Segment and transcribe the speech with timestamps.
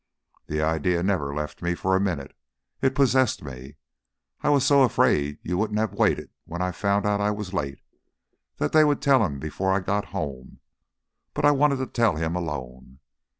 [0.47, 2.35] The idea never left me for a minute;
[2.81, 3.75] it possessed me.
[4.41, 7.81] I was so afraid you wouldn't have waited when I found out I was late,
[8.57, 10.59] that they would tell him before I got home.
[11.35, 12.97] But I wanted to tell him alone.